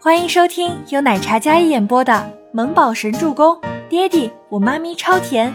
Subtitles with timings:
[0.00, 2.12] 欢迎收听由奶茶嘉一演播的
[2.52, 3.56] 《萌宝神助攻》，
[3.88, 5.52] 爹地我妈咪超甜，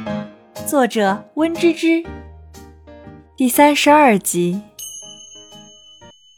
[0.68, 2.04] 作者温芝芝。
[3.38, 4.62] 第三十二集。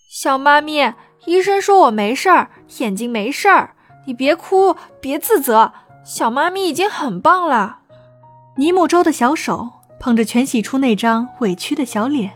[0.07, 0.93] 小妈咪，
[1.25, 3.71] 医生说我没事儿，眼睛没事儿，
[4.05, 5.73] 你别哭，别自责，
[6.05, 7.79] 小妈咪已经很棒了。
[8.57, 12.33] 尼木舟的小手捧着全喜初那张委屈的小脸，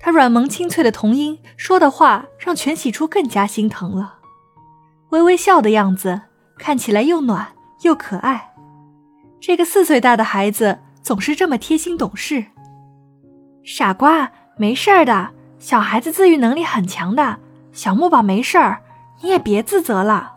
[0.00, 4.20] 他软萌清脆的童音说的话让全喜初更加心疼了。
[5.12, 6.22] 微微笑的样子
[6.58, 7.48] 看起来又暖
[7.82, 8.54] 又可爱，
[9.40, 12.46] 这个四岁大的孩子总是这么贴心懂事。
[13.62, 17.38] 傻瓜，没事儿的，小孩子自愈能力很强的，
[17.72, 18.80] 小木宝没事儿，
[19.20, 20.32] 你也别自责了。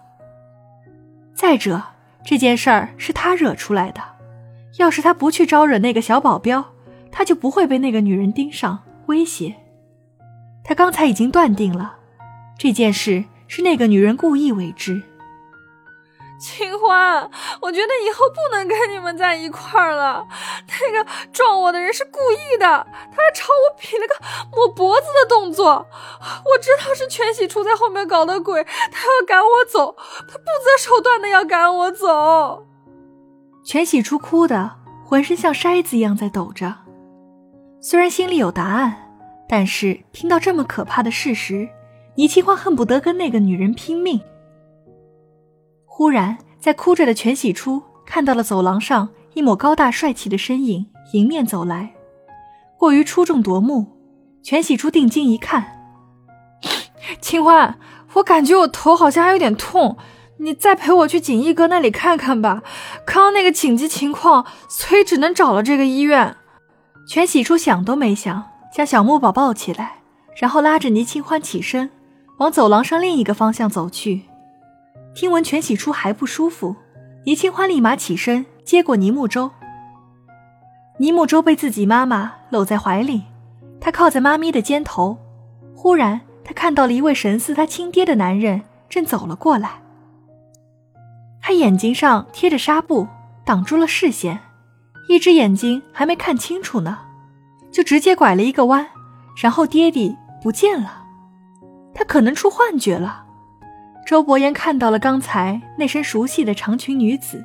[1.33, 1.81] 再者，
[2.25, 4.01] 这件事儿是他惹出来的，
[4.77, 6.65] 要是他不去招惹那个小保镖，
[7.13, 9.55] 他就不会被那个女人盯上威胁。
[10.65, 11.95] 他刚才已经断定了
[12.57, 13.23] 这件事。
[13.47, 15.01] 是那个女人故意为之。
[16.37, 17.29] 清欢，
[17.61, 20.23] 我觉得以后不能跟你们在一块儿了。
[20.67, 24.15] 那个撞我的人是故意的，他还朝我比了个
[24.51, 25.87] 抹脖子的动作。
[26.19, 32.67] 我知道是全喜初在后面搞的鬼，他要赶我走，他不择手段的要赶我走。
[33.63, 34.75] 全喜初哭的
[35.05, 36.75] 浑身像筛子一样在抖着，
[37.81, 39.09] 虽然心里有答案，
[39.47, 41.67] 但是听到这么可怕的事实。
[42.15, 44.19] 倪清欢恨不得跟那个女人拼命。
[45.85, 51.93] 忽然，在哭着的全喜初看到了走廊上一抹高大帅气的身影迎面走来，
[52.77, 53.87] 过于出众夺目。
[54.43, 55.65] 全喜初定睛一看，
[57.19, 57.79] 清欢，
[58.13, 59.97] 我感觉我头好像还有点痛，
[60.37, 62.61] 你再陪我去锦衣哥那里看看吧。
[63.07, 66.35] 刚刚那个紧急情况，所以只能找了这个医院。
[67.07, 70.03] 全喜初想都没想，将小木宝抱起来，
[70.39, 71.89] 然后拉着倪清欢起身。
[72.37, 74.23] 往走廊上另一个方向走去，
[75.13, 76.75] 听闻全喜初还不舒服，
[77.25, 79.51] 倪清欢立马起身接过倪木舟。
[80.97, 83.23] 倪木舟被自己妈妈搂在怀里，
[83.79, 85.17] 他靠在妈咪的肩头。
[85.73, 89.81] 忽然，他看到了一位神似他亲爹的男人正走了过来。
[91.41, 93.07] 他眼睛上贴着纱布，
[93.45, 94.39] 挡住了视线，
[95.07, 96.97] 一只眼睛还没看清楚呢，
[97.71, 98.87] 就直接拐了一个弯，
[99.41, 101.04] 然后爹地不见了。
[102.15, 103.25] 可能出幻觉了。
[104.07, 107.43] 周伯言看到了刚才那身熟悉的长裙女子，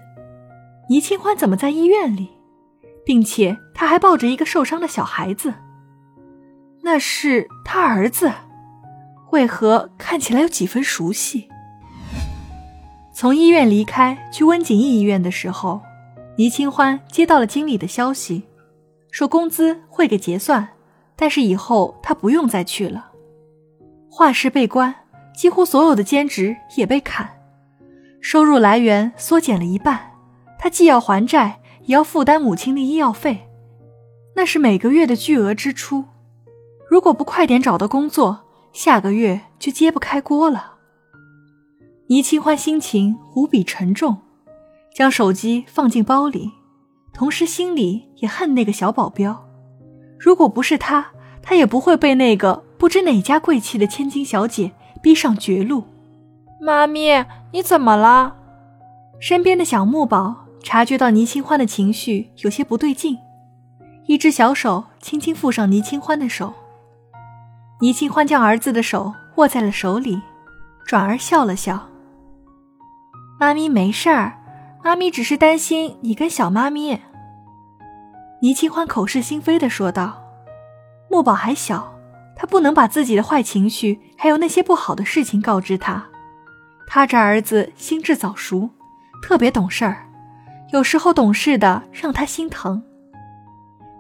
[0.89, 2.29] 倪清欢怎么在医院里，
[3.05, 5.53] 并且他还抱着一个受伤的小孩子？
[6.83, 8.31] 那是他儿子，
[9.33, 11.49] 为何看起来有几分熟悉？
[13.13, 15.81] 从医院离开去温景逸医院的时候，
[16.37, 18.45] 倪清欢接到了经理的消息，
[19.11, 20.69] 说工资会给结算，
[21.17, 23.10] 但是以后他不用再去了。
[24.13, 24.93] 画室被关，
[25.35, 27.31] 几乎所有的兼职也被砍，
[28.21, 30.11] 收入来源缩减了一半。
[30.59, 33.49] 他既要还债，也要负担母亲的医药费，
[34.35, 36.05] 那是每个月的巨额支出。
[36.91, 38.41] 如果不快点找到工作，
[38.73, 40.75] 下个月就揭不开锅了。
[42.09, 44.19] 倪清欢心情无比沉重，
[44.93, 46.51] 将手机放进包里，
[47.15, 49.49] 同时心里也恨那个小保镖。
[50.19, 52.65] 如果不是他，他也不会被那个。
[52.81, 55.85] 不知哪家贵气的千金小姐逼上绝路，
[56.59, 58.35] 妈咪，你怎么了？
[59.21, 63.19] 身边的小木宝察觉到倪清欢的情绪有些不对劲，
[64.07, 66.55] 一只小手轻轻附上倪清欢的手。
[67.83, 70.19] 倪清欢将儿子的手握在了手里，
[70.87, 71.87] 转而笑了笑
[73.39, 74.39] ：“妈咪没事儿，
[74.83, 76.99] 妈咪只是担心你跟小妈咪。”
[78.41, 80.23] 倪清欢口是心非的说道
[81.13, 81.93] ：“木宝还小。”
[82.41, 86.07] 他不能把自己的坏情绪，还有那些不好的事情告知他。
[86.87, 88.71] 他这儿子心智早熟，
[89.23, 90.09] 特别懂事儿，
[90.73, 92.83] 有时候懂事的让他心疼。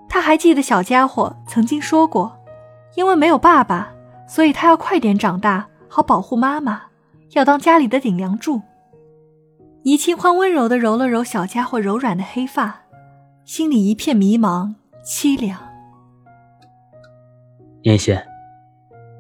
[0.09, 2.35] 他还记得小家伙曾经说过，
[2.95, 3.93] 因为没有爸爸，
[4.27, 6.85] 所以他要快点长大，好保护妈妈，
[7.33, 8.63] 要当家里的顶梁柱。
[9.83, 12.85] 倪清欢温柔地揉了揉小家伙柔软的黑发，
[13.45, 15.61] 心里一片迷茫凄凉。
[17.83, 18.30] 年贤。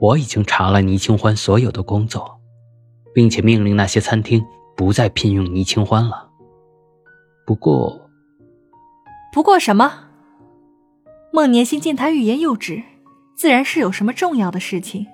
[0.00, 2.41] 我已经查了倪清欢所有的工作，
[3.14, 4.43] 并且命令那些餐厅
[4.75, 6.31] 不再聘用倪清欢了。
[7.47, 8.08] 不过，
[9.31, 10.06] 不过什么？
[11.32, 12.82] 孟年星见他欲言又止，
[13.37, 15.06] 自然是有什么重要的事情。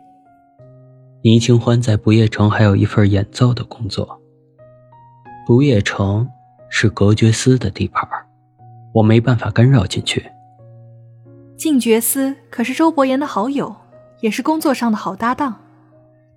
[1.23, 4.21] 倪清欢在不夜城还有一份演奏的工作。
[5.45, 6.29] 不夜城
[6.69, 8.09] 是隔绝司的地盘，
[8.95, 10.25] 我没办法干扰进去。
[11.57, 13.75] 静觉司可是周伯言的好友。
[14.21, 15.57] 也是工作上的好搭档，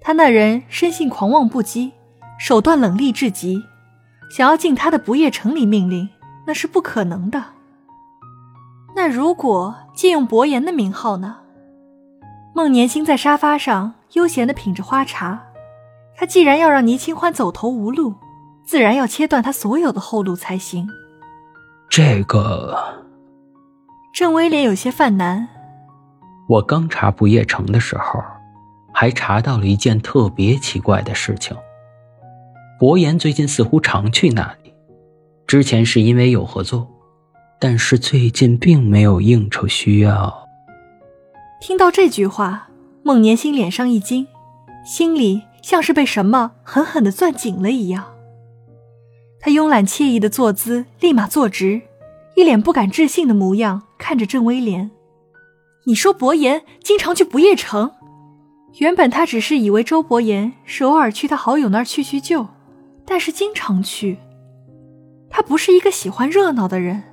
[0.02, 1.92] 他那人生性狂妄不羁，
[2.38, 3.64] 手段冷厉至极，
[4.30, 6.10] 想要进他的不夜城里命令，
[6.46, 7.44] 那是不可能的。
[8.96, 11.38] 那如果借用伯言的名号呢？
[12.56, 15.44] 孟年星在沙发上悠闲地品着花茶。
[16.18, 18.16] 他既然要让倪清欢走投无路，
[18.66, 20.90] 自然要切断他所有的后路才行。
[21.90, 22.78] 这个，
[24.14, 25.48] 郑威廉有些犯难。
[26.50, 28.20] 我刚查不夜城的时候，
[28.92, 31.56] 还查到了一件特别奇怪的事情。
[32.80, 34.74] 伯言最近似乎常去那里，
[35.46, 36.90] 之前是因为有合作，
[37.60, 40.44] 但是最近并没有应酬需要。
[41.62, 42.70] 听到这句话，
[43.04, 44.26] 孟年星脸上一惊，
[44.84, 45.44] 心里。
[45.62, 48.06] 像是被什么狠狠的攥紧了一样，
[49.42, 51.82] 他慵懒惬意的坐姿立马坐直，
[52.38, 54.90] 一脸不敢置信的模样看着郑威廉。
[55.86, 57.92] 你说伯言经常去不夜城？
[58.80, 62.46] 原本他只是以为周伯言是偶尔去他好友那儿叙叙旧，
[63.06, 64.18] 但是经常去，
[65.30, 67.04] 他不是一个喜欢热闹的人。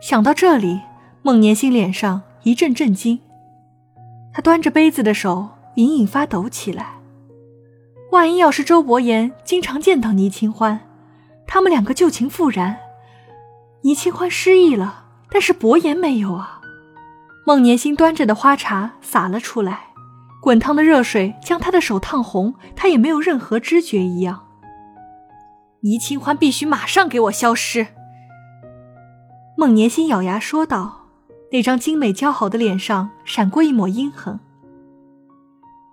[0.00, 0.80] 想到这里，
[1.22, 3.18] 孟年心脸上一阵震惊，
[4.32, 6.94] 他端着杯子的手隐隐发抖起来。
[8.12, 10.80] 万一要是周伯言经常见到倪清欢，
[11.46, 12.78] 他们两个旧情复燃，
[13.82, 16.53] 倪清欢失忆了，但是伯言没有啊。
[17.46, 19.88] 孟年心端着的花茶洒了出来，
[20.40, 24.46] 滚烫的热水将他的手烫红，他也没有任何知觉一样。
[25.80, 27.88] 倪清欢必须马上给我消失。
[29.58, 31.08] 孟年心咬牙说道，
[31.52, 34.40] 那张精美姣好的脸上闪过一抹阴狠。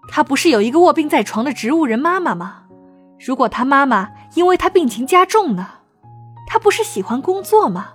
[0.08, 2.64] 他不是有一个卧病在床的植物人妈妈吗？
[3.20, 5.68] 如果他妈妈因为他病情加重呢？
[6.48, 7.90] 他不是喜欢工作吗？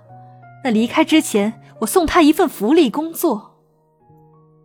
[0.63, 3.55] 那离开之前，我送他一份福利工作。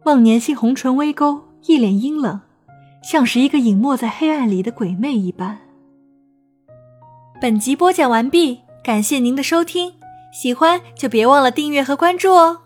[0.05, 2.41] 孟年心红唇微勾，一脸阴冷，
[3.03, 5.59] 像是一个隐没在黑暗里的鬼魅一般。
[7.41, 9.93] 本集播讲完毕，感谢您的收听，
[10.32, 12.62] 喜欢就别忘了订阅和关注哦。